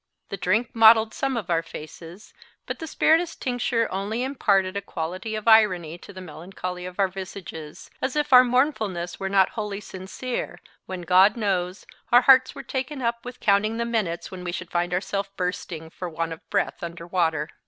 The 0.29 0.35
drink 0.37 0.71
mottled 0.73 1.13
some 1.13 1.37
of 1.37 1.51
our 1.51 1.61
faces, 1.61 2.33
but 2.65 2.79
the 2.79 2.87
spirituous 2.87 3.35
tincture 3.35 3.87
only 3.91 4.23
imparted 4.23 4.75
a 4.75 4.81
quality 4.81 5.35
of 5.35 5.47
irony 5.47 5.99
to 5.99 6.11
the 6.11 6.19
melancholy 6.19 6.87
of 6.87 6.97
our 6.97 7.07
visages, 7.07 7.91
as 8.01 8.15
if 8.15 8.33
our 8.33 8.43
mournfulness 8.43 9.19
were 9.19 9.29
not 9.29 9.49
wholly 9.49 9.79
sincere, 9.79 10.59
when, 10.87 11.01
God 11.03 11.37
knows, 11.37 11.85
our 12.11 12.21
hearts 12.21 12.55
were 12.55 12.63
taken 12.63 12.99
up 13.03 13.23
with 13.23 13.39
counting 13.39 13.77
the 13.77 13.85
minutes 13.85 14.31
when 14.31 14.43
we 14.43 14.51
should 14.51 14.71
find 14.71 14.91
ourselves 14.91 15.29
bursting 15.37 15.91
for 15.91 16.09
want 16.09 16.33
of 16.33 16.49
breath 16.49 16.81
under 16.81 17.05
water. 17.05 17.47